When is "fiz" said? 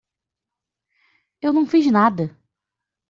1.67-1.85